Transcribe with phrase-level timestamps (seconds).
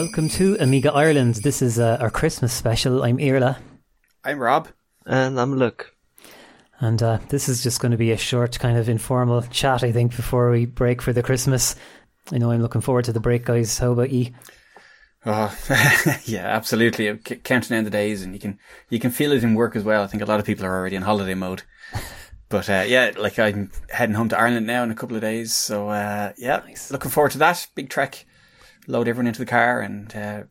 [0.00, 1.34] Welcome to Amiga Ireland.
[1.34, 3.02] This is uh, our Christmas special.
[3.02, 3.58] I'm Irla.
[4.24, 4.68] I'm Rob.
[5.04, 5.94] And I'm Luke.
[6.78, 9.92] And uh, this is just going to be a short, kind of informal chat, I
[9.92, 11.76] think, before we break for the Christmas.
[12.32, 13.78] I know I'm looking forward to the break, guys.
[13.78, 14.32] How about you?
[15.26, 15.54] Oh,
[16.24, 17.20] yeah, absolutely.
[17.28, 19.84] C- counting down the days, and you can you can feel it in work as
[19.84, 20.02] well.
[20.02, 21.64] I think a lot of people are already in holiday mode.
[22.48, 25.54] But uh, yeah, like I'm heading home to Ireland now in a couple of days,
[25.54, 26.90] so uh, yeah, Nice.
[26.90, 28.24] looking forward to that big trek.
[28.86, 30.42] Load everyone into the car and uh,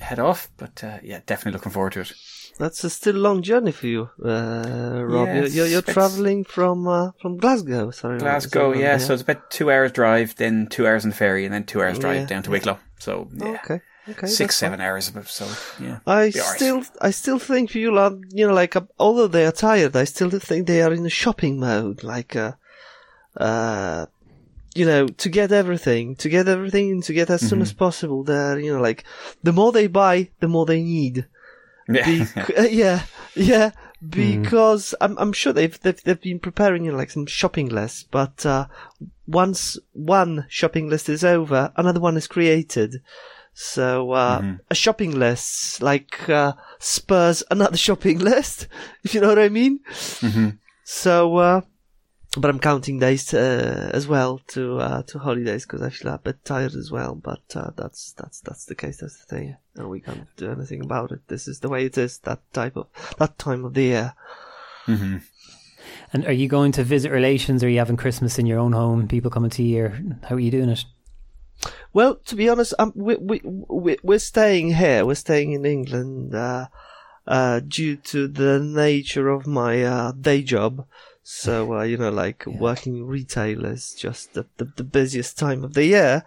[0.00, 0.48] head off.
[0.56, 2.12] But uh, yeah, definitely looking forward to it.
[2.58, 5.26] That's a still long journey for you, uh, Rob.
[5.26, 7.90] Yeah, you're, you're, traveling from uh, from Glasgow.
[7.90, 11.16] Sorry, Glasgow, that yeah, so it's about two hours drive, then two hours on the
[11.16, 12.26] ferry, and then two hours drive Yeah.
[12.26, 12.78] down to Wicklow.
[13.00, 14.86] So yeah, okay, okay, six, seven fine.
[14.86, 15.08] hours.
[15.08, 15.48] About, so
[15.82, 19.52] yeah, I still, I still think people are, you know, like, uh, although they are
[19.52, 22.52] tired, I still think they are in a shopping mode, like, uh,
[23.36, 24.06] uh,
[24.74, 27.78] you know, to get everything, to get everything, and to get as soon as Mm-hmm.
[27.78, 28.24] possible.
[28.24, 29.04] They're, you know, like,
[29.42, 31.26] the more they buy, the more they need.
[31.88, 32.04] yeah.
[32.34, 33.02] Bec- uh, yeah,
[33.34, 33.70] yeah,
[34.06, 38.04] because I'm I'm sure they've they've they've been preparing you know, like some shopping lists,
[38.10, 38.66] but uh,
[39.26, 43.02] once one shopping list is over, another one is created.
[43.56, 48.66] So uh, a shopping list like uh, spurs another shopping list,
[49.04, 49.80] if you know what I mean.
[50.86, 51.60] So, uh,
[52.36, 56.18] but I'm counting days uh, as well to uh, to holidays because I feel a
[56.18, 57.14] bit tired as well.
[57.14, 58.98] But uh, that's that's that's the case.
[58.98, 61.20] That's the thing, and we can't do anything about it.
[61.28, 62.18] This is the way it is.
[62.18, 62.86] That type of
[63.18, 64.14] that time of the year.
[66.12, 67.62] And are you going to visit relations?
[67.62, 69.06] Or are you having Christmas in your own home?
[69.08, 69.84] People coming to you?
[69.84, 70.84] Or how are you doing it?
[71.92, 75.06] Well, to be honest, um, we we we we're staying here.
[75.06, 76.66] We're staying in England uh,
[77.26, 80.86] uh, due to the nature of my uh, day job.
[81.26, 85.64] So uh, you know, like working in retail is just the, the the busiest time
[85.64, 86.24] of the year.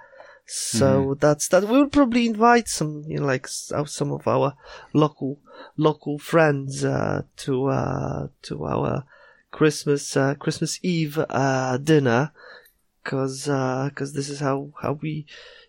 [0.47, 1.67] So that's that.
[1.67, 4.55] We'll probably invite some, you know, like uh, some of our
[4.93, 5.39] local
[5.75, 9.03] local friends uh, to uh, to our
[9.51, 12.31] Christmas uh, Christmas Eve uh, dinner
[13.03, 15.27] because this is how how we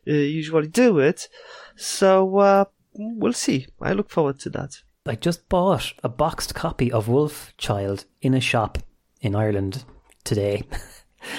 [0.08, 1.28] uh, usually do it.
[1.76, 3.66] So uh, we'll see.
[3.78, 4.80] I look forward to that.
[5.04, 8.78] I just bought a boxed copy of Wolf Child in a shop
[9.20, 9.84] in Ireland
[10.24, 10.62] today.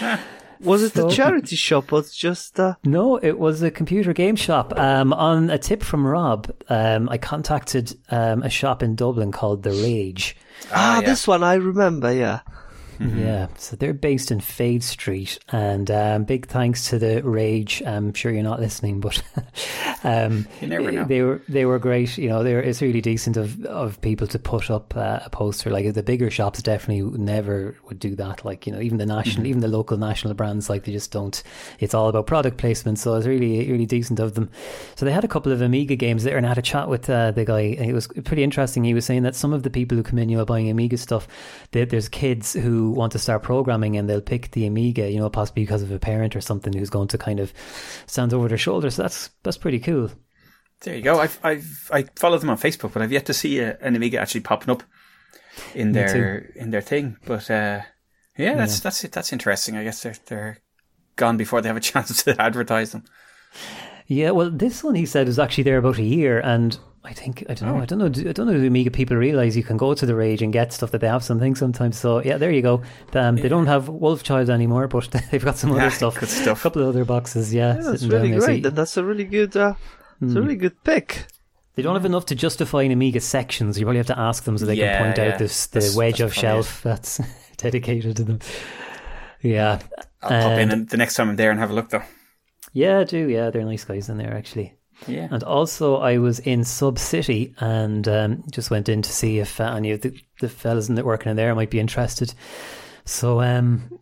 [0.61, 2.59] Was it So- a charity shop or it's just?
[2.59, 4.77] Uh, No, it was a computer game shop.
[4.77, 9.63] Um, on a tip from Rob, um, I contacted um, a shop in Dublin called
[9.63, 10.35] The Rage.
[10.73, 11.07] ah, yeah.
[11.07, 12.11] this one I remember.
[12.13, 12.41] Yeah.
[12.99, 17.81] Yeah, so they're based in Fade Street, and um, big thanks to the Rage.
[17.85, 19.23] I'm sure you're not listening, but
[20.03, 21.05] um, You never know.
[21.05, 22.17] They were they were great.
[22.17, 25.69] You know, were, it's really decent of of people to put up uh, a poster.
[25.69, 28.43] Like the bigger shops definitely never would do that.
[28.43, 31.41] Like you know, even the national, even the local national brands, like they just don't.
[31.79, 32.99] It's all about product placement.
[32.99, 34.49] So it's really really decent of them.
[34.95, 37.09] So they had a couple of Amiga games there, and I had a chat with
[37.09, 37.61] uh, the guy.
[37.61, 38.83] It was pretty interesting.
[38.83, 40.97] He was saying that some of the people who come in, you know, buying Amiga
[40.97, 41.29] stuff,
[41.71, 45.63] there's kids who want to start programming and they'll pick the Amiga, you know, possibly
[45.63, 47.53] because of a parent or something who's going to kind of
[48.05, 48.89] stand over their shoulder.
[48.89, 50.11] So that's that's pretty cool.
[50.81, 51.19] There you go.
[51.19, 54.19] I've I've I follow them on Facebook, but I've yet to see a, an Amiga
[54.19, 54.83] actually popping up
[55.73, 57.17] in their in their thing.
[57.25, 57.81] But uh,
[58.37, 59.11] yeah, that's that's it.
[59.11, 59.75] That's interesting.
[59.75, 60.57] I guess they're they're
[61.15, 63.03] gone before they have a chance to advertise them.
[64.07, 67.45] Yeah, well, this one he said was actually there about a year, and I think
[67.49, 68.53] I don't know, I don't know, I don't know.
[68.53, 71.07] Do Amiga people realize you can go to the Rage and get stuff that they
[71.07, 71.97] have something sometimes?
[71.97, 72.81] So yeah, there you go.
[73.13, 76.19] Um, They don't have Wolf Child anymore, but they've got some other stuff.
[76.19, 76.59] good stuff.
[76.59, 77.75] A couple of other boxes, yeah.
[77.77, 78.65] Yeah, that's really great.
[78.65, 79.55] and that's a really good.
[79.55, 79.73] Uh,
[80.19, 80.35] Hmm.
[80.35, 81.27] a really good pick.
[81.75, 83.79] They don't have enough to justify an Amiga sections.
[83.79, 85.95] you probably have to ask them so they Yeah, can point out this the That's-
[85.95, 87.21] wedge that's of shelf that's
[87.57, 88.39] dedicated to them.
[89.41, 89.79] Yeah,
[90.21, 92.03] I'll pop in And- and the next time I'm there and have a look though.
[92.73, 94.73] yeah, I do yeah, they're nice guys in there actually.
[95.07, 95.27] Yeah.
[95.31, 99.59] And also, I was in Sub City and um, just went in to see if
[99.59, 102.33] uh, any of the, the fellas in that working in there might be interested.
[103.05, 103.99] So, um,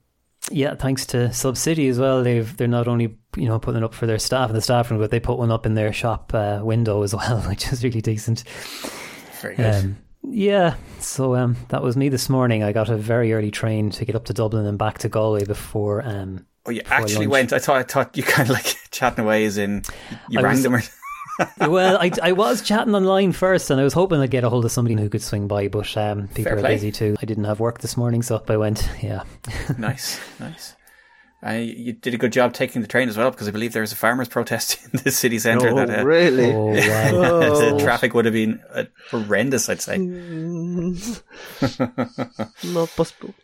[0.51, 2.23] yeah, thanks to Sub City as well.
[2.23, 4.89] They've they're not only you know putting it up for their staff in the staff
[4.89, 7.83] room, but they put one up in their shop uh, window as well, which is
[7.83, 8.43] really decent.
[9.41, 9.75] Very good.
[9.75, 9.97] Um,
[10.29, 12.63] yeah, so um, that was me this morning.
[12.63, 15.45] I got a very early train to get up to Dublin and back to Galway
[15.45, 16.01] before.
[16.05, 17.51] Um, oh, you actually lunch.
[17.51, 17.53] went.
[17.53, 19.83] I thought I thought you kind of like chatting away, as in
[20.29, 20.81] you I rang was- them or.
[21.69, 24.65] well, I, I was chatting online first, and I was hoping I'd get a hold
[24.65, 26.73] of somebody who could swing by, but um, people Fair are play.
[26.73, 27.15] busy too.
[27.21, 28.89] I didn't have work this morning, so I went.
[29.03, 29.21] Yeah,
[29.77, 30.73] nice, nice.
[31.43, 33.83] I you did a good job taking the train as well because I believe there
[33.83, 35.69] was a farmers' protest in the city centre.
[35.69, 36.51] oh, that uh, really?
[36.51, 37.79] oh wow, the Oh.
[37.79, 39.69] traffic would have been uh, horrendous.
[39.69, 39.97] I'd say.
[39.99, 41.21] Mm,
[42.73, 43.35] Not possible.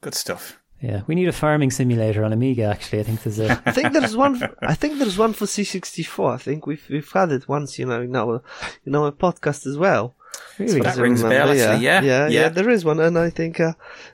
[0.00, 0.58] Good stuff.
[0.80, 2.64] Yeah, we need a farming simulator on Amiga.
[2.64, 3.60] Actually, I think there's a.
[3.66, 4.40] I think there's one.
[4.42, 6.34] f- I think there's one for C64.
[6.34, 7.78] I think we've we've had it once.
[7.78, 8.42] You know, in our
[8.86, 10.14] in our podcast as well.
[10.58, 11.84] really, That As I rings a bell, remember, actually.
[11.84, 12.48] Yeah, yeah, yeah.
[12.48, 13.72] There is one, and I think uh,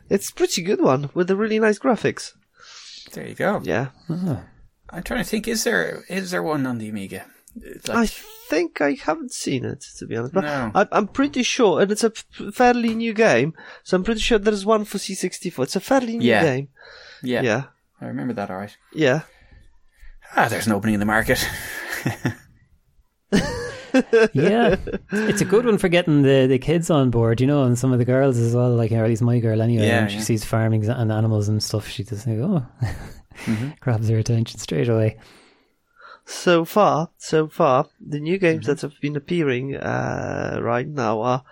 [0.08, 2.32] it's pretty good one with a really nice graphics.
[3.12, 3.60] There you go.
[3.62, 4.44] Yeah, Ah,
[4.88, 5.46] I'm trying to think.
[5.46, 7.26] Is there is there one on the Amiga?
[7.60, 10.70] It's I think I haven't seen it to be honest, but No.
[10.74, 12.10] I, I'm pretty sure, and it's a
[12.52, 13.54] fairly new game,
[13.84, 15.62] so I'm pretty sure there's one for C64.
[15.62, 16.42] It's a fairly new Yeah.
[16.42, 16.68] game.
[17.22, 17.64] yeah, Yeah,
[18.00, 18.50] I remember that.
[18.50, 18.76] All right.
[18.92, 19.20] yeah.
[20.36, 21.46] Ah, there's an opening in the market.
[24.32, 24.74] yeah,
[25.12, 27.92] it's a good one for getting the, the kids on board, you know, and some
[27.92, 28.70] of the girls as well.
[28.74, 29.86] Like, or at least my girl, anyway.
[29.86, 30.22] Yeah, when she yeah.
[30.22, 32.66] sees farming and animals and stuff, she just like, oh,
[33.46, 33.70] Mm-hmm.
[33.80, 35.18] grabs her attention straight away.
[36.26, 38.70] So far, so far, the new games Mm-hmm.
[38.72, 41.44] that have been appearing uh, right now are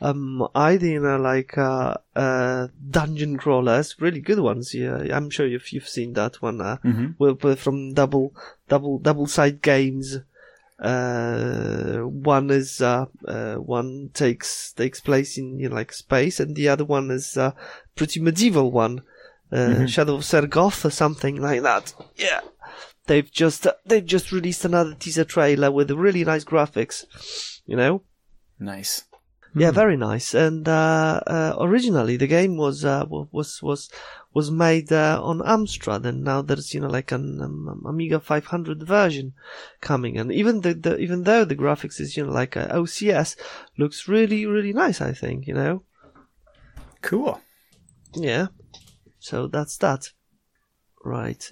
[0.00, 4.74] um, either you know like uh, uh, dungeon crawlers, really good ones.
[4.74, 6.60] Yeah, I'm sure you've you've seen that one.
[6.60, 7.54] Uh, Mm-hmm.
[7.56, 8.32] from double
[8.68, 10.18] double double side games.
[10.80, 16.56] Uh, one is uh, uh, one takes takes place in you know, like space, and
[16.56, 17.52] the other one is uh,
[17.94, 19.02] pretty medieval one,
[19.52, 21.94] uh, Shadow of Sergoth or something like that.
[22.16, 22.40] Yeah,
[23.06, 27.04] they've just uh, they've just released another teaser trailer with really nice graphics.
[27.66, 28.02] You know,
[28.58, 29.04] Nice.
[29.56, 30.34] yeah, very nice.
[30.34, 33.90] And uh, uh, originally, the game was uh, was was
[34.32, 38.82] was made uh, on Amstrad, and now there's you know like an um, Amiga 500
[38.82, 39.32] version
[39.80, 40.18] coming.
[40.18, 43.36] And even the, the even though the graphics is you know like uh, OCS,
[43.78, 45.00] looks really really nice.
[45.00, 45.82] I think you know.
[47.00, 47.40] Cool.
[48.14, 48.48] Yeah.
[49.18, 50.10] So that's that.
[51.04, 51.50] Right.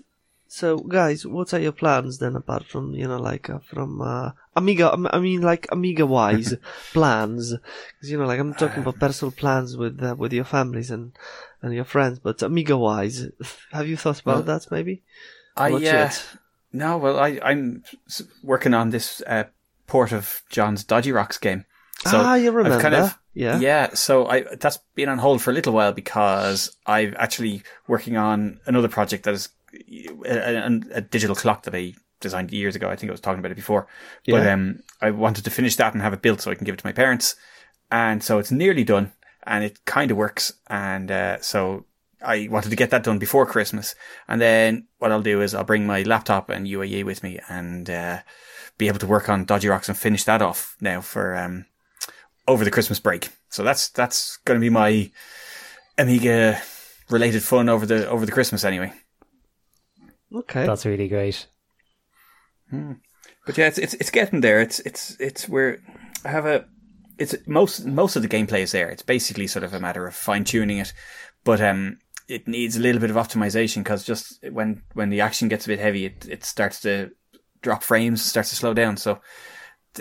[0.55, 4.33] So guys, what are your plans then apart from, you know, like uh, from uh,
[4.55, 6.55] Amiga I mean like Amiga wise
[6.93, 7.55] plans
[7.99, 11.13] cuz you know like I'm talking about personal plans with uh, with your families and
[11.63, 13.29] and your friends, but Amiga wise,
[13.73, 15.03] have you thought about Well, that maybe?
[15.57, 16.15] I Not uh, yet.
[16.71, 16.99] no.
[16.99, 17.83] Well, I I'm
[18.43, 19.45] working on this uh,
[19.87, 21.65] port of John's Dodgy Rocks game.
[22.05, 22.83] So ah, you I've remember.
[22.83, 23.59] kind of yeah.
[23.59, 23.95] yeah.
[23.95, 28.61] So I that's been on hold for a little while because I've actually working on
[28.67, 32.89] another project that is a, a, a digital clock that I designed years ago.
[32.89, 33.87] I think I was talking about it before,
[34.27, 36.75] but um, I wanted to finish that and have it built so I can give
[36.75, 37.37] it to my parents,
[37.91, 39.13] and so it's nearly done
[39.45, 41.87] and it kind of works, and uh, so.
[42.25, 43.97] I wanted to get that done before Christmas,
[44.29, 47.91] and then what I'll do is I'll bring my laptop and UAE with me, and
[47.91, 48.21] uh,
[48.79, 51.67] be able to work on Dodgy Rocks and finish that off now for um,
[52.47, 53.31] over the Christmas break.
[53.49, 55.11] So that's that's going to be my
[55.99, 56.61] Amiga
[57.11, 58.93] related fun over the over the Christmas anyway.
[60.35, 60.67] Okay.
[60.67, 61.47] That's really great.
[63.47, 64.61] But yeah, it's it's, it's getting there.
[64.61, 65.79] It's it's it's where
[66.25, 66.65] I have a
[67.19, 68.89] it's most most of the gameplay is there.
[68.89, 70.93] It's basically sort of a matter of fine tuning it,
[71.45, 71.99] but um,
[72.29, 75.69] it needs a little bit of optimization because just when when the action gets a
[75.69, 77.11] bit heavy, it it starts to
[77.61, 78.97] drop frames, starts to slow down.
[78.97, 79.21] So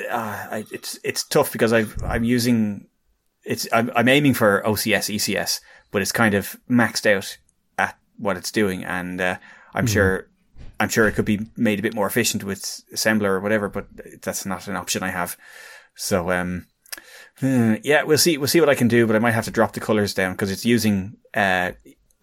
[0.09, 2.87] uh, I, it's it's tough because I I'm using
[3.43, 5.59] it's I'm, I'm aiming for OCS ECS,
[5.91, 7.37] but it's kind of maxed out
[7.77, 9.37] at what it's doing, and uh,
[9.73, 10.27] I'm sure
[10.79, 12.61] I'm sure it could be made a bit more efficient with
[12.93, 13.87] assembler or whatever, but
[14.21, 15.37] that's not an option I have.
[15.95, 16.65] So um,
[17.39, 19.51] hmm, yeah, we'll see we'll see what I can do, but I might have to
[19.51, 21.71] drop the colors down because it's using uh,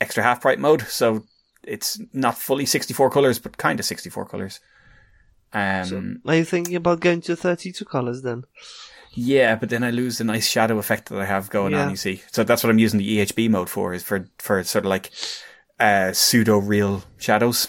[0.00, 1.25] extra half bright mode, so
[1.62, 4.61] it's not fully 64 colors, but kind of 64 colors.
[5.52, 8.45] Um, So, are you thinking about going to 32 colors then?
[9.14, 11.90] yeah, but then I lose the nice shadow effect that I have going on.
[11.90, 14.85] You see, so that's what I'm using the EHB mode for, is for for sort
[14.85, 15.11] of like
[15.80, 17.68] uh, pseudo real shadows.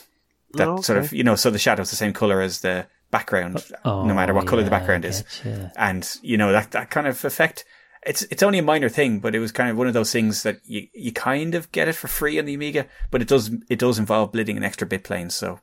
[0.54, 3.64] That Oh, sort of you know, so the shadow's the same color as the background,
[3.86, 5.72] Oh, no matter what color the background is, getcha.
[5.78, 7.66] and you know that that kind of effect.
[8.06, 10.42] It's it's only a minor thing, but it was kind of one of those things
[10.44, 13.52] that you you kind of get it for free on the Amiga, but it does
[13.70, 15.60] it does involve blitting an extra bit plane, so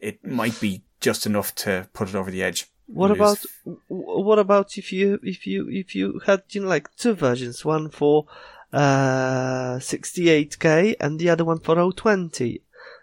[0.00, 2.66] it might be just enough to put it over the edge.
[2.86, 3.38] What about
[3.88, 7.88] what about if you if you if you had you know like two versions, one
[7.90, 8.26] for
[8.72, 12.62] uh 68k and the other one for 020?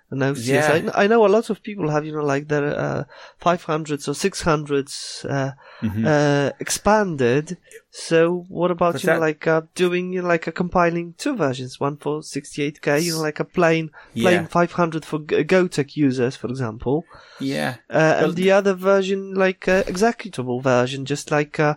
[0.09, 0.47] And.
[0.47, 0.91] Yeah.
[0.95, 3.03] I, I know a lot of people have you know like their uh
[3.41, 6.05] 500s or 600s uh, Mhm.
[6.05, 7.57] uh expanded.
[7.99, 11.35] So what about you know that- like uh, doing you know, like a compiling two
[11.35, 16.35] versions, one for 68k, you know like a plain plain 500 for G- GoTech users,
[16.35, 17.05] for example.
[17.39, 21.69] Yeah, Uh, Well, and the other version, like uh, executable version, just like a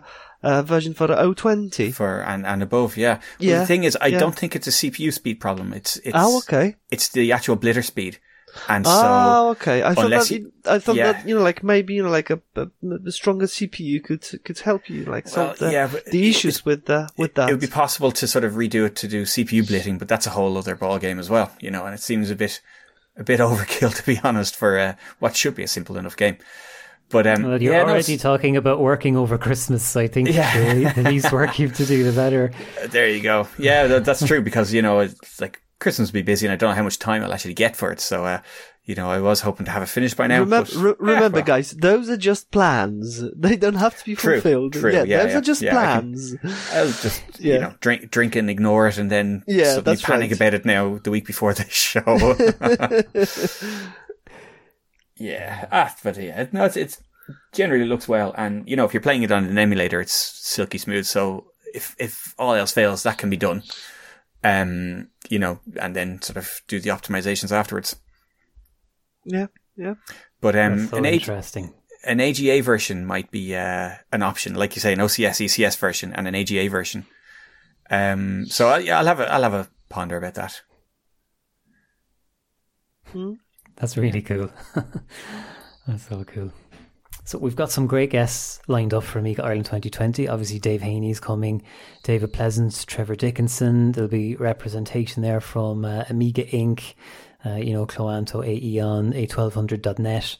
[0.43, 1.91] uh, uh, version for 020.
[1.91, 3.15] for and, and above, yeah.
[3.39, 4.19] Well, Yeah, the thing is, I yeah.
[4.19, 5.73] don't think it's a CPU speed problem.
[5.73, 6.75] It's it's Oh, okay.
[6.91, 8.19] it's the actual blitter speed.
[8.67, 9.81] And oh, okay.
[9.83, 11.13] I thought that you- I thought yeah.
[11.13, 12.67] that you know, like maybe you know, like a, a,
[13.05, 16.65] a stronger CPU could could help you like well, the, yeah, but the it- issues
[16.65, 17.49] with uh, with that.
[17.49, 20.27] It would be possible to sort of redo it to do CPU blitting, but that's
[20.27, 21.85] a whole other ball game as well, you know.
[21.85, 22.61] And it seems a bit,
[23.17, 26.37] a bit overkill to be honest for uh, what should be a simple enough game.
[27.09, 29.83] But um, Well, you're yeah, already it's- talking about working over Christmas.
[29.83, 30.73] So I think Yeah.
[30.93, 32.51] the, the least work you have to do, the better.
[32.89, 33.47] there you go.
[33.57, 36.55] Yeah, that, that's true because you know it's like Christmas will be busy, and I
[36.55, 37.99] don't know how much time I'll actually get for it.
[37.99, 38.39] So, uh,
[38.85, 40.39] you know, I was hoping to have it finished by now.
[40.39, 43.21] Remember, but, re- yeah, well, guys, those are just plans.
[43.35, 44.73] They don't have to be True, fulfilled.
[44.73, 46.35] true, yeah, yeah, those yeah, are just yeah, I can- plans.
[46.73, 50.37] I'll just you know drink, drink and ignore it, and then Yeah, suddenly panic right.
[50.37, 52.01] about it now the week before the show.
[55.17, 57.01] yeah, ah, but yeah, no, it's it's
[57.53, 60.77] generally looks well, and you know if you're playing it on an emulator, it's silky
[60.77, 61.05] smooth.
[61.05, 63.63] So if if all else fails, that can be done.
[64.43, 67.95] Um, you know, and then sort of do the optimizations afterwards.
[69.25, 69.93] yeah, yeah.
[70.39, 71.73] But um, so an, A- interesting.
[72.03, 76.11] an AGA version might be uh, an option, like you say, an OCS ECS version
[76.13, 77.05] and an AGA version.
[77.91, 80.61] Um, so I, yeah, I'll have a I'll have a ponder about that.
[83.75, 84.49] That's really cool.
[85.87, 86.51] That's so cool.
[87.23, 90.27] So we've got some great guests lined up for Amiga Ireland 2020.
[90.27, 91.63] Obviously, Dave Haynie's coming,
[92.03, 93.91] David Pleasance, Trevor Dickinson.
[93.91, 96.95] There'll be representation there from uh, Amiga Inc.,
[97.45, 100.37] uh, you know, Cloanto, Aeon, A1200.net.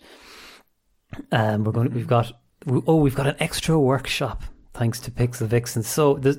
[1.32, 1.94] Um, we're going.
[1.94, 2.32] we've got.
[2.68, 5.84] Oh, we've got an extra workshop thanks to Pixel Vixen.
[5.84, 6.38] So there's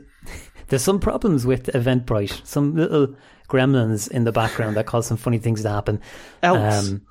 [0.72, 2.46] there's some problems with Eventbrite.
[2.46, 3.14] Some little
[3.46, 6.00] gremlins in the background that cause some funny things to happen.
[6.42, 6.88] Elks.
[6.88, 7.02] Um,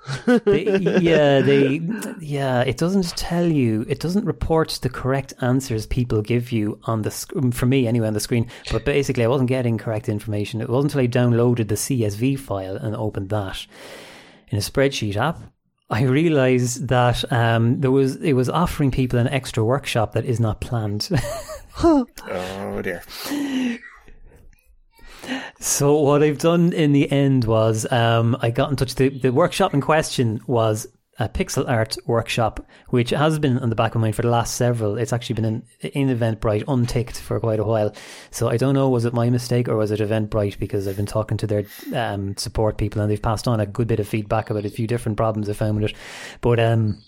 [0.45, 1.79] they, yeah, they,
[2.19, 7.03] yeah, it doesn't tell you, it doesn't report the correct answers people give you on
[7.03, 8.49] the sc- for me anyway on the screen.
[8.71, 10.59] But basically, I wasn't getting correct information.
[10.59, 13.67] It wasn't until I downloaded the CSV file and opened that
[14.47, 15.39] in a spreadsheet app.
[15.91, 20.39] I realized that um, there was it was offering people an extra workshop that is
[20.39, 21.09] not planned.
[21.83, 22.05] Oh
[22.81, 23.03] dear.
[25.59, 28.95] So what I've done in the end was um, I got in touch.
[28.95, 30.87] The, the workshop in question was
[31.19, 34.55] a pixel art workshop, which has been on the back of mind for the last
[34.55, 34.97] several.
[34.97, 37.93] It's actually been in, in Eventbrite unticked for quite a while.
[38.31, 40.57] So I don't know, was it my mistake or was it Eventbrite?
[40.57, 43.87] Because I've been talking to their um, support people and they've passed on a good
[43.87, 45.97] bit of feedback about a few different problems I found with it.
[46.41, 47.03] But um,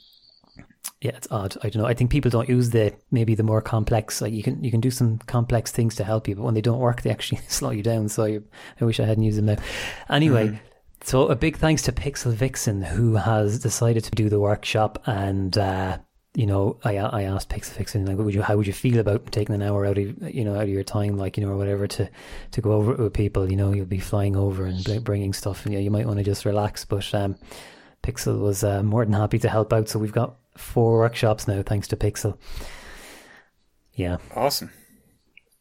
[1.04, 1.58] yeah, it's odd.
[1.62, 1.88] I don't know.
[1.88, 4.22] I think people don't use the maybe the more complex.
[4.22, 6.62] Like you can you can do some complex things to help you, but when they
[6.62, 8.08] don't work, they actually slow you down.
[8.08, 8.44] So you,
[8.80, 9.58] I wish I hadn't used them now.
[10.10, 10.62] Anyway,
[11.02, 15.58] so a big thanks to Pixel Vixen who has decided to do the workshop, and
[15.58, 15.98] uh,
[16.36, 19.30] you know I I asked Pixel Vixen like, would you how would you feel about
[19.30, 21.58] taking an hour out of you know out of your time, like you know or
[21.58, 22.10] whatever to
[22.52, 23.52] to go over it with people.
[23.52, 26.20] You know you'll be flying over and bringing stuff, and you, know, you might want
[26.20, 27.14] to just relax, but.
[27.14, 27.36] um
[28.04, 29.88] Pixel was uh, more than happy to help out.
[29.88, 32.38] So we've got four workshops now, thanks to Pixel.
[33.94, 34.72] Yeah, Awesome.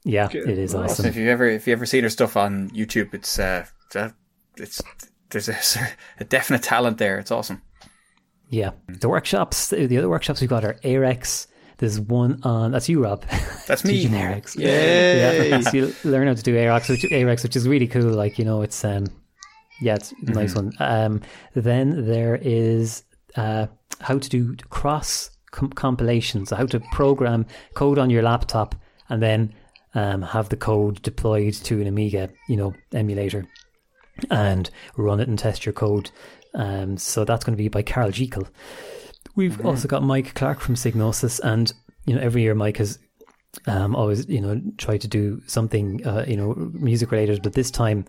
[0.04, 0.48] yeah, Good.
[0.48, 0.84] it is Awesome.
[0.84, 1.06] awesome.
[1.06, 3.66] If you ever if you ever seen her stuff on YouTube, it's uh,
[4.56, 4.80] it's
[5.30, 5.56] there's a,
[6.20, 7.18] a definite talent there.
[7.18, 7.62] It's awesome.
[8.48, 11.46] Yeah, the workshops, the other workshops we've got are ARexx.
[11.78, 13.24] There's one on that's you, Rob.
[13.66, 13.94] That's me.
[13.94, 14.56] Teaching ARexx.
[14.56, 15.48] Yay.
[15.50, 18.02] Yeah, so you learn how to do ARexx, which, ARexx, which is really cool.
[18.12, 19.06] Like you know, it's um,
[19.80, 20.72] yeah, it's a nice one.
[20.78, 21.20] Um,
[21.54, 23.02] then there is
[23.36, 23.66] uh,
[24.00, 28.74] how to do cross com- compilations, how to program code on your laptop
[29.08, 29.54] and then
[29.94, 33.46] um, have the code deployed to an Amiga, you know, emulator,
[34.30, 36.10] and run it and test your code.
[36.54, 38.48] Um, so that's going to be by Carol Jekyll.
[39.34, 41.72] We've also got Mike Clarke from Psygnosis, and
[42.06, 42.98] you know, every year Mike has
[43.66, 47.42] um, always, you know, try to do something, uh, you know, music related.
[47.42, 48.04] But this time,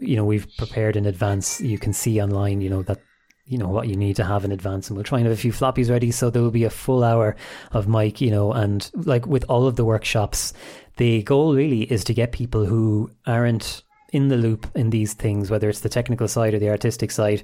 [0.00, 1.60] you know, we've prepared in advance.
[1.60, 3.00] You can see online, you know, that,
[3.46, 4.88] you know, what you need to have in advance.
[4.88, 6.10] And we'll try and have a few floppies ready.
[6.10, 7.36] So there will be a full hour
[7.72, 10.52] of Mike, you know, and like with all of the workshops,
[10.96, 13.82] the goal really is to get people who aren't
[14.12, 17.42] in the loop in these things, whether it's the technical side or the artistic side,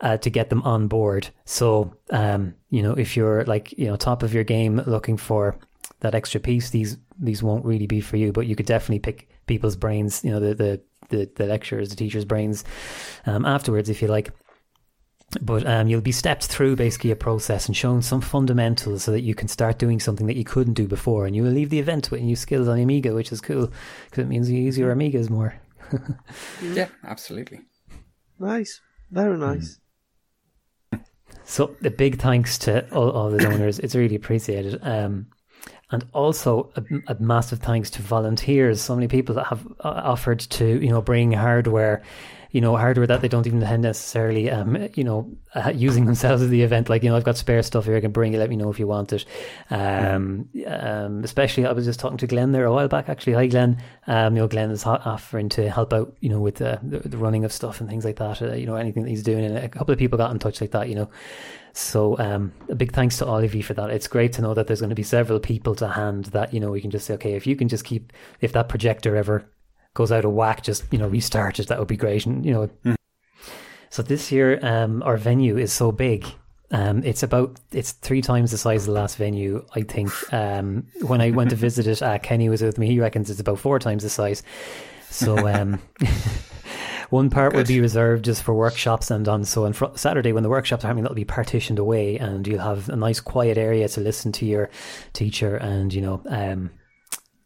[0.00, 1.28] uh, to get them on board.
[1.44, 5.56] So, um, you know, if you're like, you know, top of your game looking for
[6.00, 9.28] that extra piece, these these won't really be for you, but you could definitely pick
[9.46, 12.64] people's brains, you know, the the the, the lecturers, the teachers' brains
[13.26, 14.30] um, afterwards, if you like.
[15.40, 19.22] But um, you'll be stepped through basically a process and shown some fundamentals so that
[19.22, 21.78] you can start doing something that you couldn't do before, and you will leave the
[21.78, 23.72] event with new skills on Amiga, which is cool
[24.04, 25.54] because it means you use your Amigas more.
[26.62, 27.60] Yeah, absolutely.
[28.38, 28.80] Nice.
[29.10, 29.78] Very nice.
[31.44, 33.78] So a big thanks to all, all the donors.
[33.80, 34.78] It's really appreciated.
[34.80, 35.26] Um,
[35.90, 38.80] and also a, a massive thanks to volunteers.
[38.80, 42.02] So many people that have uh, offered to, you know, bring hardware,
[42.52, 46.50] you know, hardware that they don't even necessarily, um, you know, uh, using themselves at
[46.50, 46.90] the event.
[46.90, 48.38] Like, you know, I've got spare stuff here I can bring it.
[48.38, 49.24] Let me know if you want it.
[49.70, 53.08] Um, um, especially, I was just talking to Glenn there a while back.
[53.08, 53.82] Actually, hi Glenn.
[54.06, 57.16] Um, you know, Glenn is offering to help out, you know, with the, the, the
[57.16, 58.42] running of stuff and things like that.
[58.42, 60.60] Uh, you know, anything that he's doing, and a couple of people got in touch
[60.60, 60.90] like that.
[60.90, 61.10] You know,
[61.72, 63.88] so um, a big thanks to all of you for that.
[63.88, 66.60] It's great to know that there's going to be several people to hand that you
[66.60, 69.50] know we can just say, okay, if you can just keep if that projector ever
[69.94, 71.68] goes out of whack, just you know restart it.
[71.68, 72.26] That would be great.
[72.26, 72.96] And you know, mm.
[73.90, 76.26] so this year um, our venue is so big.
[76.70, 79.64] Um, it's about it's three times the size of the last venue.
[79.74, 82.86] I think um, when I went to visit it, uh, Kenny was with me.
[82.86, 84.42] He reckons it's about four times the size.
[85.10, 85.78] So um,
[87.10, 87.58] one part Good.
[87.58, 90.82] will be reserved just for workshops, and on so on fr- Saturday when the workshops
[90.82, 94.32] are happening, that'll be partitioned away, and you'll have a nice quiet area to listen
[94.32, 94.70] to your
[95.12, 96.70] teacher, and you know, um,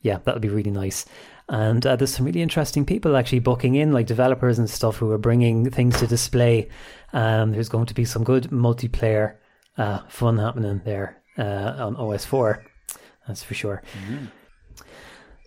[0.03, 1.05] yeah, that'll be really nice.
[1.49, 5.11] And uh, there's some really interesting people actually booking in, like developers and stuff, who
[5.13, 6.69] are bringing things to display.
[7.13, 9.37] Um, there's going to be some good multiplayer
[9.79, 12.65] uh, fun happening there uh, on OS4.
[13.29, 13.83] That's for sure.
[13.93, 14.27] Mm-hmm.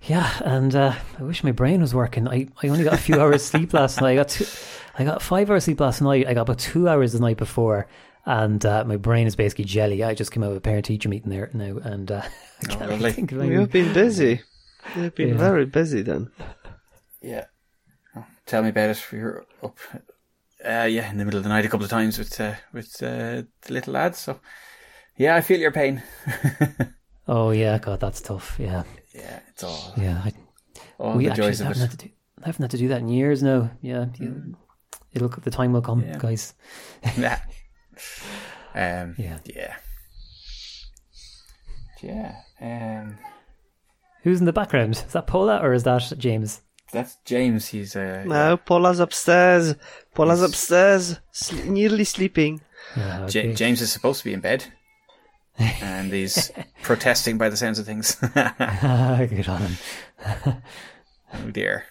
[0.03, 2.27] Yeah, and uh, I wish my brain was working.
[2.27, 4.11] I, I only got a few hours sleep last night.
[4.11, 4.45] I got two,
[4.97, 6.27] I got five hours sleep last night.
[6.27, 7.87] I got about two hours the night before,
[8.25, 10.03] and uh, my brain is basically jelly.
[10.03, 12.21] I just came out of a parent teacher meeting there now, and uh,
[12.63, 13.59] I can't oh, really think of anything.
[13.59, 14.41] You've been busy.
[14.95, 15.37] You've been yeah.
[15.37, 16.31] very busy then.
[17.21, 17.45] Yeah.
[18.15, 19.05] Oh, tell me about it.
[19.11, 19.77] You're up,
[20.65, 23.01] uh, yeah, in the middle of the night a couple of times with uh, with
[23.01, 24.19] uh, the little lads.
[24.19, 24.39] So,
[25.17, 26.03] yeah, I feel your pain.
[27.27, 28.55] oh yeah, God, that's tough.
[28.59, 28.83] Yeah.
[29.13, 29.93] Yeah, it's all.
[29.97, 30.33] Yeah, I,
[30.97, 31.89] all we the joys of haven't it.
[31.89, 33.71] Had to do, I haven't had to do that in years now.
[33.81, 34.55] Yeah, mm.
[35.13, 36.17] it'll the time will come, yeah.
[36.17, 36.53] guys.
[37.17, 37.39] yeah.
[38.75, 39.39] Um, yeah.
[39.45, 39.75] Yeah.
[42.01, 42.35] Yeah.
[42.61, 43.17] Um,
[44.23, 45.03] Who's in the background?
[45.07, 46.61] Is that Paula or is that James?
[46.91, 47.67] That's James.
[47.67, 48.49] He's uh, no.
[48.49, 48.55] Yeah.
[48.55, 49.75] Paula's upstairs.
[50.13, 50.49] Paula's he's...
[50.49, 52.61] upstairs, sl- nearly sleeping.
[52.97, 53.27] okay.
[53.27, 54.65] J- James is supposed to be in bed
[55.59, 58.15] and he's protesting by the sounds of things.
[58.15, 59.77] Good on him.
[61.33, 61.85] oh dear.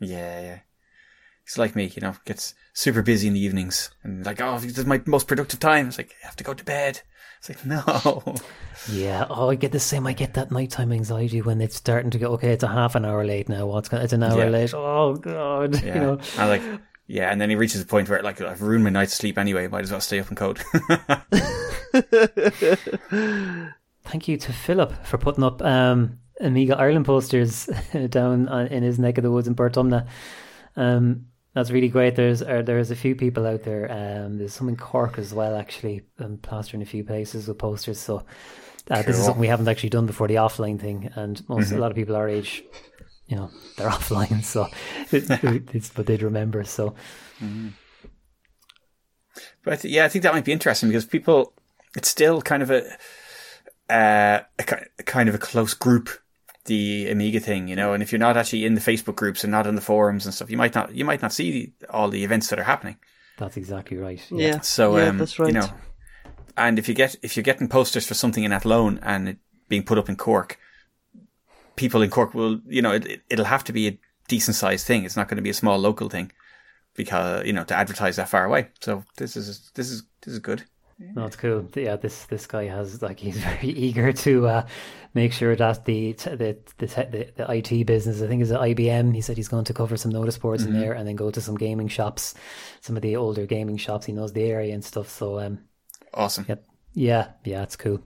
[0.00, 0.58] Yeah, yeah.
[1.44, 4.76] He's like me, you know, gets super busy in the evenings and like, oh, this
[4.76, 5.88] is my most productive time.
[5.88, 7.02] It's like, I have to go to bed.
[7.38, 8.22] It's like, no.
[8.92, 9.26] Yeah.
[9.28, 10.06] Oh, I get the same.
[10.06, 13.04] I get that nighttime anxiety when it's starting to go, okay, it's a half an
[13.04, 13.66] hour late now.
[13.66, 14.48] What's going It's an hour yeah.
[14.48, 14.74] late.
[14.74, 15.82] Oh, God.
[15.86, 15.94] Yeah.
[15.94, 16.62] You know, I like,
[17.06, 19.66] yeah, and then he reaches a point where like I've ruined my night's sleep anyway.
[19.68, 20.58] Might as well stay up and code.
[24.04, 27.68] Thank you to Philip for putting up um, Amiga Ireland posters
[28.08, 30.06] down in his neck of the woods in Portumna.
[30.76, 32.16] Um, that's really great.
[32.16, 33.90] There's uh, there's a few people out there.
[33.90, 37.98] Um, there's some in Cork as well, actually, um, plastering a few places with posters.
[37.98, 38.18] So
[38.90, 39.02] uh, cool.
[39.04, 41.78] this is something we haven't actually done before the offline thing, and most mm-hmm.
[41.78, 42.62] a lot of people our age
[43.26, 44.68] you know they're offline, so
[45.10, 45.30] it,
[45.74, 46.62] it's but they'd remember.
[46.64, 46.90] So,
[47.40, 47.68] mm-hmm.
[49.64, 51.54] but yeah, I think that might be interesting because people,
[51.96, 52.84] it's still kind of a,
[53.88, 54.64] uh, a,
[54.98, 56.10] a kind of a close group
[56.66, 59.50] the Amiga thing, you know, and if you're not actually in the Facebook groups and
[59.50, 62.24] not in the forums and stuff, you might not you might not see all the
[62.24, 62.96] events that are happening.
[63.38, 64.22] That's exactly right.
[64.30, 64.46] Yeah.
[64.48, 64.60] yeah.
[64.60, 65.48] So yeah, um, that's right.
[65.48, 65.68] you know,
[66.56, 69.82] and if you get if you're getting posters for something in Athlone and it being
[69.82, 70.58] put up in Cork,
[71.76, 73.98] people in Cork will, you know, it, it'll have to be a
[74.28, 75.04] decent sized thing.
[75.04, 76.32] It's not going to be a small local thing
[76.94, 78.68] because, you know, to advertise that far away.
[78.80, 80.64] So this is, this is, this is good.
[80.98, 81.68] No, it's cool.
[81.74, 84.66] Yeah, this this guy has like he's very eager to uh,
[85.14, 89.14] make sure that the the, the the, the IT business, I think, is at IBM.
[89.14, 90.74] He said he's going to cover some notice boards mm-hmm.
[90.74, 92.34] in there and then go to some gaming shops,
[92.80, 94.06] some of the older gaming shops.
[94.06, 95.10] He knows the area and stuff.
[95.10, 95.60] So um,
[96.14, 96.46] awesome.
[96.48, 96.56] Yeah,
[96.94, 98.02] yeah, yeah, it's cool.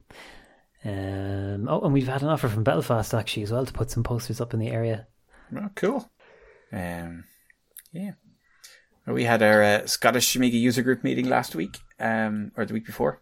[0.85, 4.03] Um, oh, and we've had an offer from Belfast actually as well to put some
[4.03, 5.07] posters up in the area.
[5.57, 6.11] Oh, cool.
[6.73, 7.25] Um,
[7.93, 8.13] yeah.
[9.07, 12.87] We had our uh, Scottish Amiga user group meeting last week, um, or the week
[12.87, 13.21] before.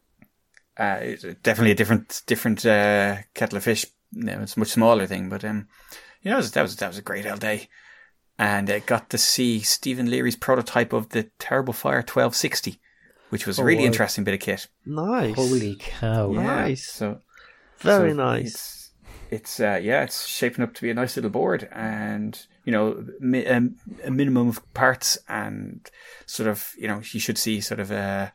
[0.78, 3.84] Uh, it's definitely a different, different uh, kettle of fish.
[4.14, 5.68] it's a much smaller thing, but um,
[6.22, 7.68] you know, that was that was a great old day,
[8.38, 12.80] and I got to see Stephen Leary's prototype of the Terrible Fire 1260,
[13.30, 13.86] which was a really wow.
[13.86, 14.68] interesting bit of kit.
[14.86, 15.34] Nice.
[15.34, 16.32] Holy cow!
[16.32, 16.42] Yeah.
[16.42, 16.88] Nice.
[16.88, 17.20] So
[17.78, 18.46] very so nice.
[18.46, 18.90] It's,
[19.30, 23.04] it's uh, yeah, it's shaping up to be a nice little board, and you know,
[23.20, 25.88] mi- um, a minimum of parts, and
[26.26, 28.32] sort of, you know, you should see sort of a,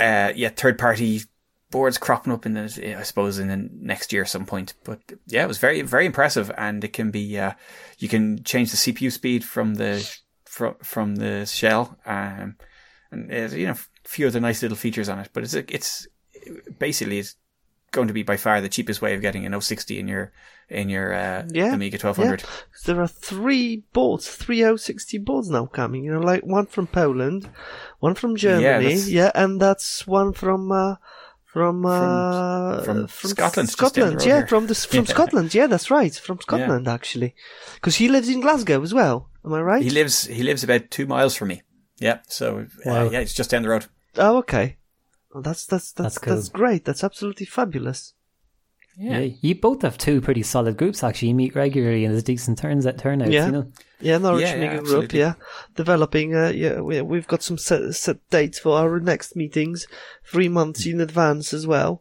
[0.00, 1.22] uh, yeah, third party
[1.70, 4.74] boards cropping up in the, I suppose, in the next year at some point.
[4.84, 7.52] But yeah, it was very, very impressive, and it can be, uh,
[7.98, 10.08] you can change the CPU speed from the
[10.44, 12.56] from from the shell, um,
[13.10, 15.30] and you know, a few other nice little features on it.
[15.32, 16.06] But it's it's
[16.78, 17.36] basically it's
[17.92, 20.32] going to be by far the cheapest way of getting an 060 in your
[20.68, 22.42] in your uh, Yeah, Amiga 1200.
[22.42, 22.46] Yeah.
[22.86, 26.04] There are three boards, three 060 boards now coming.
[26.04, 27.48] You know, like one from Poland,
[28.00, 30.96] one from Germany, that's- yeah, and that's one from uh,
[31.44, 34.46] from uh, from Scotland, just down Scotland, yeah, here.
[34.46, 35.10] from the from Yeah.
[35.14, 37.34] Scotland, yeah, that's right, from Scotland actually,
[37.76, 39.30] because he lives in Glasgow as well.
[39.44, 39.82] Am I right?
[39.82, 41.62] He lives he lives about two miles from me.
[41.98, 43.10] Yeah, so uh, Wow.
[43.10, 43.86] yeah, it's just down the road.
[44.18, 44.76] oh, okay.
[45.36, 46.84] Oh, that's that's that's That's that's, great.
[46.86, 48.14] That's absolutely fabulous.
[48.98, 49.18] Yeah.
[49.42, 51.28] you both have two pretty solid groups actually.
[51.28, 53.30] You meet regularly and there's decent turns at turnouts.
[53.30, 53.46] Yeah.
[53.46, 55.18] You know, Yeah, Norwich Yeah, yeah, Group, absolutely.
[55.18, 55.34] yeah.
[55.74, 59.86] Developing, uh, yeah, we, we've got some set, set dates for our next meetings,
[60.24, 62.00] three months in advance as well.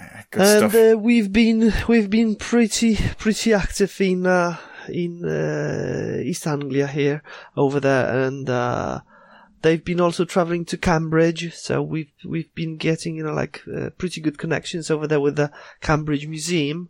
[0.00, 0.74] Uh, Good and stuff.
[0.74, 4.56] uh, we've been we've been pretty pretty active in uh,
[4.88, 7.22] in uh, East Anglia here
[7.56, 9.00] over there, and uh,
[9.62, 11.54] they've been also traveling to Cambridge.
[11.54, 15.36] So we've we've been getting you know like uh, pretty good connections over there with
[15.36, 16.88] the Cambridge Museum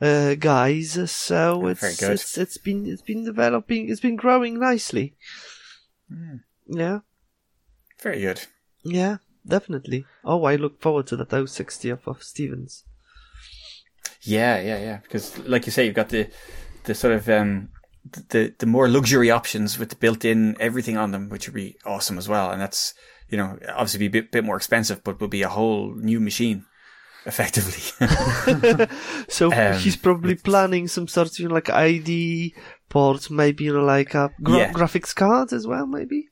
[0.00, 1.10] uh, guys.
[1.10, 3.88] So Oh, it's it's it's been it's been developing.
[3.88, 5.14] It's been growing nicely.
[6.12, 6.36] Hmm.
[6.68, 7.00] Yeah,
[8.02, 8.42] Very good.
[8.82, 10.04] yeah, definitely.
[10.24, 12.82] Oh, I look forward to that 060 of, of Stevens.
[14.22, 14.96] Yeah, yeah, yeah.
[14.98, 16.28] Because, like you say, you've got the
[16.84, 17.68] the sort of um,
[18.28, 22.18] the the more luxury options with the built-in everything on them, which would be awesome
[22.18, 22.50] as well.
[22.50, 22.94] And that's
[23.28, 26.20] you know obviously be a bit, bit more expensive, but would be a whole new
[26.20, 26.64] machine,
[27.26, 27.82] effectively.
[29.28, 32.54] So Um, he's probably planning some sort of you know, like ID
[32.88, 34.72] port, maybe you know like a gra- Yeah.
[34.72, 36.28] graphics card as well, maybe.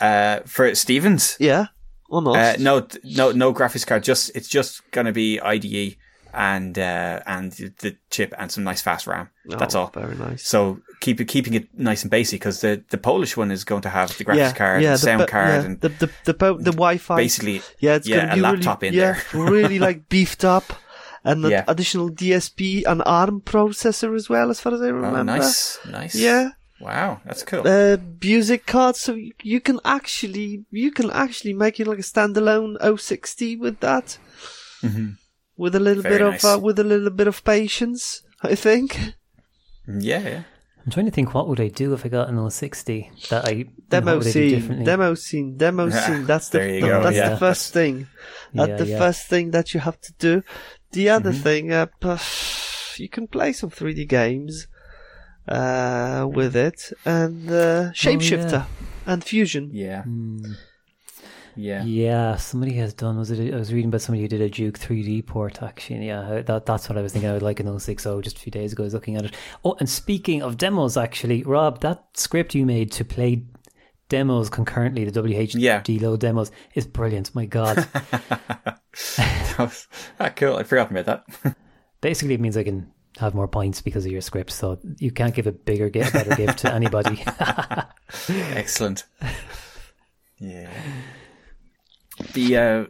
[0.00, 1.66] uh, for Stevens, Yeah,
[2.08, 2.36] or not?
[2.36, 4.02] uh, no, no, no graphics card.
[4.04, 5.96] Just it's just gonna be IDE
[6.34, 9.30] and uh, and the chip and some nice fast RAM.
[9.46, 9.90] That's Oh, all.
[9.94, 10.46] Very nice.
[10.46, 13.82] So keep it keeping it nice and basic because the, the Polish one is going
[13.82, 16.34] to have the graphics yeah, card, yeah, the sound card, yeah, and the the the,
[16.34, 17.16] po- the Wi-Fi.
[17.16, 19.40] basically yeah, it's yeah, a be laptop really, in yeah, there.
[19.50, 20.64] really like beefed up,
[21.24, 25.24] and an additional DSP and ARM processor as well, as far as I oh, remember.
[25.24, 26.14] nice, nice.
[26.14, 27.66] Yeah, Wow, that's cool.
[27.66, 32.76] uh, music cards, so you, can actually you can actually make it like a standalone
[33.00, 34.18] 060 with that.
[34.82, 35.16] Mhm.
[35.58, 36.44] With a little Very bit nice.
[36.44, 38.22] of uh, with a little bit of patience.
[38.42, 39.14] I think
[39.86, 40.42] Yeah, yeah.
[40.86, 43.64] I'm trying to think what would I do if I got an 060 that I
[43.90, 46.24] demo what would I do scene, demo scene, demo Yeah, scene.
[46.24, 47.28] That's the there you go, that's yeah.
[47.30, 48.06] the first thing.
[48.54, 48.98] That's Yeah, the yeah.
[48.98, 50.42] first thing that you have to do.
[50.92, 51.42] The other Mm-hmm.
[51.42, 54.66] thing, uh, p- you can play some 3D games
[55.46, 58.64] uh, with it, and uh, Shapeshifter
[59.06, 59.70] and Fusion.
[59.72, 60.02] Yeah.
[60.04, 60.52] Hmm.
[61.60, 61.82] Yeah.
[61.82, 63.18] Yeah, somebody has done.
[63.18, 63.52] Was it?
[63.52, 65.60] I was reading about somebody who did a Duke 3D port.
[65.60, 67.28] Actually, yeah, that that's what I was thinking.
[67.28, 68.84] I would like an 060 just a few days ago.
[68.84, 69.34] I was looking at it.
[69.64, 73.42] Oh, and speaking of demos, actually, Rob, that script you made to play
[74.08, 75.82] demos concurrently, the WHD Yeah.
[76.08, 77.34] load demos, is brilliant.
[77.34, 77.76] My God,
[78.56, 78.78] That
[79.58, 79.88] was-
[80.20, 80.56] ah, cool.
[80.56, 81.56] I'd forgotten about that.
[82.00, 84.52] basically, it means I can have more points because of your script.
[84.52, 87.24] So you can't give a bigger, gift, better gift to anybody.
[88.28, 89.04] Excellent.
[90.38, 90.70] Yeah.
[92.32, 92.84] The uh,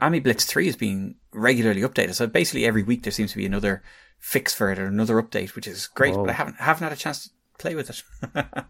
[0.00, 2.14] Ami Blitz 3 is being regularly updated.
[2.14, 3.82] So basically every week there seems to be another
[4.18, 6.24] fix for it or another update, which is great, Whoa.
[6.24, 8.02] but I haven't haven't had a chance to play with it.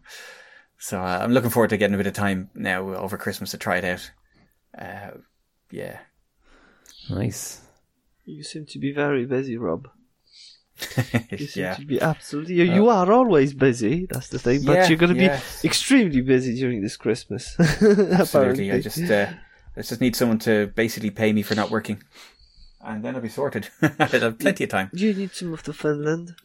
[0.78, 3.58] so uh, I'm looking forward to getting a bit of time now over Christmas to
[3.58, 4.10] try it out.
[4.76, 5.18] Uh,
[5.70, 5.98] yeah.
[7.10, 7.60] nice.
[8.24, 9.88] You seem to be very busy, Rob.
[11.30, 11.74] You seem yeah.
[11.74, 12.54] to be absolutely.
[12.54, 14.06] You, you are always busy.
[14.06, 14.64] That's the thing.
[14.64, 15.40] But Yeah, you're going to yeah.
[15.62, 17.56] be extremely busy during this Christmas.
[17.58, 18.14] Absolutely.
[18.20, 18.72] apparently.
[18.72, 19.32] I just uh,
[19.76, 22.02] I just need someone to basically pay me for not working.
[22.84, 23.68] And then I'll be sorted.
[23.82, 24.90] I'll have plenty of time.
[24.92, 26.34] You need to move to Finland.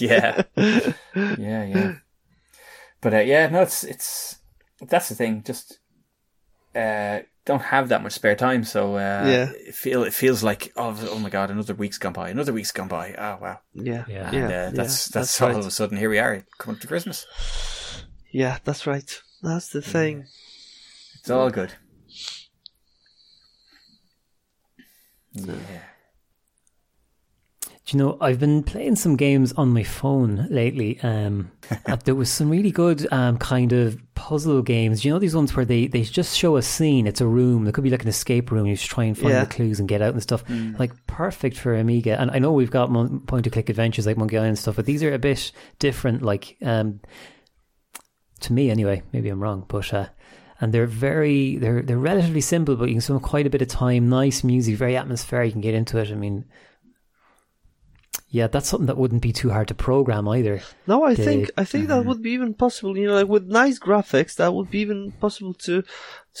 [0.00, 1.92] yeah, yeah, yeah.
[3.00, 4.36] But uh, yeah, no, it's it's
[4.86, 5.42] that's the thing.
[5.44, 5.78] Just
[6.74, 9.50] uh, don't have that much spare time, so uh, Yeah.
[9.66, 12.72] it feel it feels like oh, oh my god, another week's gone by, another week's
[12.72, 13.14] gone by.
[13.14, 14.30] Oh wow, Yeah, Yeah.
[14.30, 15.58] yeah, and uh, yeah, that's that's, that's all right.
[15.58, 17.26] of a sudden here we are coming up to Christmas.
[18.30, 19.22] Yeah, that's right.
[19.42, 20.26] That's the thing.
[21.26, 21.72] It's all good.
[25.32, 25.54] Yeah.
[27.64, 31.00] Do you know, I've been playing some games on my phone lately.
[31.02, 31.50] Um,
[32.04, 35.02] there was some really good um, kind of puzzle games.
[35.02, 37.08] Do you know these ones where they, they just show a scene?
[37.08, 37.66] It's a room.
[37.66, 38.66] It could be like an escape room.
[38.66, 39.40] You just try and find Yeah.
[39.40, 40.44] the clues and get out and stuff.
[40.78, 42.20] Like perfect for Amiga.
[42.20, 44.76] And I know we've got mon- point and click adventures like Monkey Island and stuff,
[44.76, 46.22] but these are a bit different.
[46.22, 47.00] Like um,
[48.42, 49.02] to me, anyway.
[49.12, 49.92] Maybe I'm wrong, but.
[49.92, 50.06] Uh,
[50.60, 53.68] and they're very they're they're relatively simple, but you can spend quite a bit of
[53.68, 54.08] time.
[54.08, 55.48] Nice music, very atmospheric.
[55.48, 56.10] You can get into it.
[56.10, 56.44] I mean,
[58.28, 60.60] Yeah, that's something that wouldn't be too hard to program either.
[60.86, 62.96] No, I The- think I think that would be even possible.
[62.98, 65.84] You know, like with nice graphics, that would be even possible to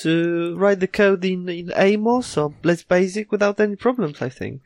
[0.02, 4.20] to write the code in in Amos or Blitz Basic without any problems.
[4.20, 4.62] I think.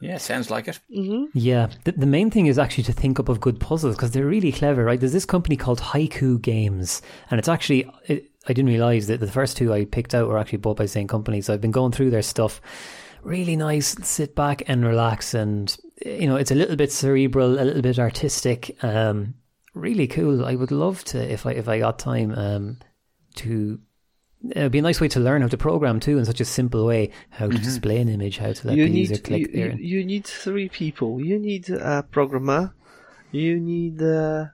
[0.00, 0.80] Yeah, sounds like it.
[0.92, 4.10] hmm Yeah, the, the main thing is actually to think up of good puzzles because
[4.10, 5.00] they're really clever, right?
[5.00, 9.30] There's this company called Haiku Games, and it's actually it, I didn't realize that the
[9.30, 11.40] first two I picked out were actually bought by the same company.
[11.40, 12.60] So I've been going through their stuff.
[13.22, 13.96] Really nice.
[14.06, 17.98] Sit back and relax, and you know it's a little bit cerebral, a little bit
[17.98, 18.76] artistic.
[18.82, 19.34] Um,
[19.72, 20.44] really cool.
[20.44, 22.78] I would love to if I if I got time um,
[23.36, 23.80] to.
[24.50, 26.84] It'd be a nice way to learn how to program too, in such a simple
[26.84, 27.12] way.
[27.30, 29.72] How to display an image, how to let You the user need click you, there.
[29.72, 31.18] you, you need three people.
[31.18, 32.74] You need a programmer,
[33.32, 34.53] you need a,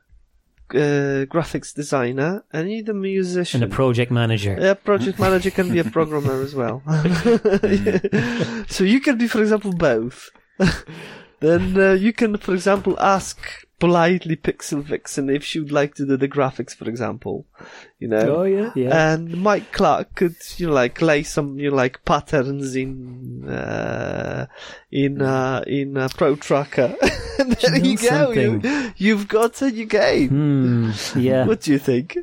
[0.75, 3.63] uh graphics designer, and you need a musician.
[3.63, 4.57] and a project manager.
[4.61, 6.83] Yeah, project manager can be a programmer as well.
[8.69, 10.31] so you can be, for example, both.
[11.41, 13.39] then uh, you can, for example, ask
[13.81, 17.47] politely Pixel Vixen if she would like to do the graphics, for example.
[17.99, 18.37] You know.
[18.37, 19.13] Oh yeah, yeah.
[19.13, 24.47] And Mike Clarke could, you know, like lay some, you know, like patterns in, uh,
[24.93, 26.95] in, uh, in uh, Pro Tracker.
[27.39, 28.31] and there know you go.
[28.31, 30.29] You, you've got a new game.
[30.29, 31.19] Hmm.
[31.19, 31.47] Yeah.
[31.47, 32.19] What do you think?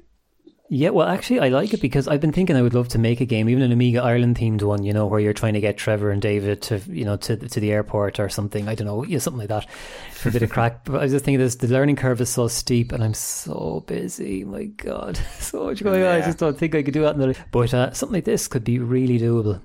[0.69, 0.89] Yeah.
[0.89, 3.25] Well, actually, I like it because I've been thinking I would love to make a
[3.25, 4.83] game, even an Amiga Ireland themed one.
[4.83, 7.59] You know, where you're trying to get Trevor and David to, you know, to to
[7.59, 8.67] the airport or something.
[8.67, 9.69] I don't know, yeah, something like that
[10.11, 10.83] for a bit of crack.
[10.85, 13.83] But I was just thinking, this the learning curve is so steep, and I'm so
[13.87, 14.43] busy.
[14.43, 16.21] My God, so much going on.
[16.21, 17.15] I just don't think I could do that.
[17.15, 19.61] In the, but uh, something like this could be really doable.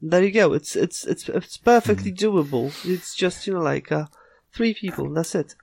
[0.00, 0.52] There you go.
[0.54, 2.72] It's it's it's it's perfectly doable.
[2.88, 4.06] It's just you know like uh,
[4.54, 5.12] three people.
[5.12, 5.54] That's it.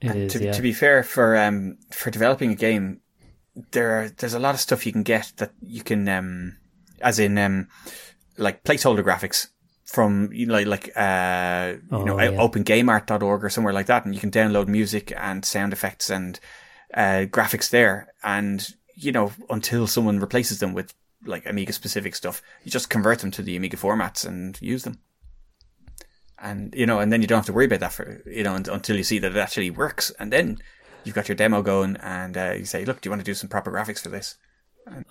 [0.00, 0.32] It And is.
[0.34, 0.52] to, yeah.
[0.52, 3.00] to be fair, for um for developing a game,
[3.72, 6.56] there are, there's a lot of stuff you can get that you can um
[7.00, 7.68] as in um
[8.36, 9.48] like placeholder graphics
[9.84, 12.30] from you know like, like uh you know Oh, yeah.
[12.38, 16.38] opengameart.org or somewhere like that, and you can download music and sound effects and
[16.94, 20.92] uh graphics there, and you know until someone replaces them with
[21.24, 24.98] like Amiga specific stuff, you just convert them to the Amiga formats and use them.
[26.40, 28.54] And you know, and then you don't have to worry about that for you know
[28.54, 30.58] until you see that it actually works, and then
[31.04, 33.34] you've got your demo going, and uh, you say, "Look, do you want to do
[33.34, 34.36] some proper graphics for this?"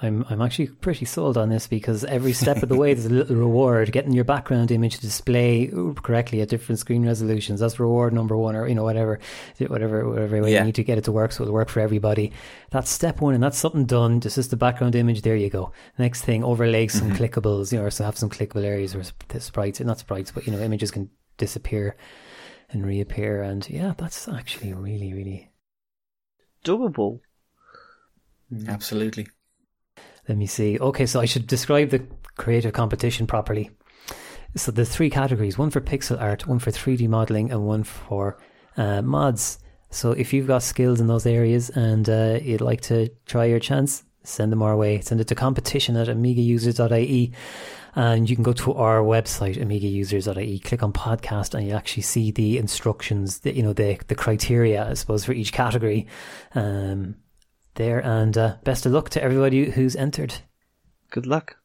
[0.01, 3.09] I'm I'm actually pretty sold on this because every step of the way there's a
[3.13, 3.91] little reward.
[3.91, 5.71] Getting your background image to display
[6.01, 7.59] correctly at different screen resolutions.
[7.59, 9.19] That's reward number one, or you know whatever,
[9.59, 10.59] whatever, whatever way Yeah.
[10.61, 12.31] you need to get it to work so it'll work for everybody.
[12.71, 14.19] That's step one, and that's something done.
[14.19, 15.21] This is the background image.
[15.21, 15.71] There you go.
[15.99, 17.71] Next thing, overlay some clickables.
[17.71, 20.53] You know, or so have some clickable areas where sp- sprites, not sprites, but you
[20.53, 21.95] know, images can disappear
[22.71, 23.43] and reappear.
[23.43, 25.51] And yeah, that's actually really, really.
[26.67, 27.19] Doable.
[28.67, 29.27] Absolutely.
[30.27, 30.77] Let me see.
[30.79, 33.71] Okay, so I should describe the creative competition properly.
[34.55, 38.37] So there's three categories: one for pixel art, one for 3D modeling, and one for
[38.75, 39.59] uh, mods.
[39.89, 43.59] So if you've got skills in those areas and uh, you'd like to try your
[43.59, 44.99] chance, send them our way.
[44.99, 47.33] Send it to competition at amigausers.ie.
[47.97, 52.29] And you can go to our website, amigausers.ie, click on podcast, and you actually see
[52.29, 56.05] the instructions, the, you know, the, the criteria, I suppose, for each category
[56.53, 57.15] um,
[57.73, 57.97] there.
[58.05, 60.35] And uh, best of luck to everybody who's entered.
[61.09, 61.57] Good luck.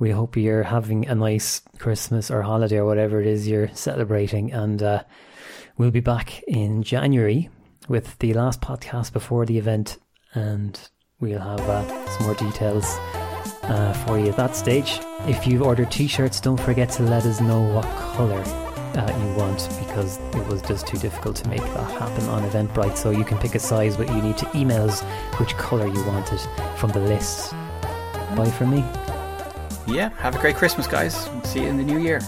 [0.00, 4.52] We hope you're having a nice Christmas or holiday or whatever it is you're celebrating.
[4.52, 5.04] And uh,
[5.78, 7.48] we'll be back in January
[7.88, 9.98] with the last podcast before the event.
[10.32, 10.76] And
[11.20, 12.98] we'll have uh, some more details
[13.68, 15.00] uh, for you at that stage.
[15.26, 18.42] If you've ordered t shirts, don't forget to let us know what colour
[18.96, 22.96] uh, you want because it was just too difficult to make that happen on Eventbrite.
[22.96, 25.02] So you can pick a size, but you need to email us
[25.38, 26.40] which colour you wanted
[26.76, 27.52] from the list.
[28.36, 28.84] Bye from me.
[29.86, 30.10] Yeah.
[30.18, 31.28] Have a great Christmas, guys.
[31.44, 32.20] See you in the new year.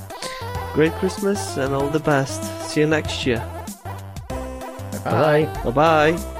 [0.74, 2.42] Great Christmas and all the best.
[2.68, 3.38] See you next year.
[5.04, 5.44] Bye.
[5.44, 5.62] Bye.
[5.64, 6.35] Bye bye.